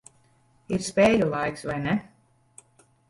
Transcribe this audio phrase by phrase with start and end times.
[0.77, 1.95] Ir spēļu laiks, vai ne?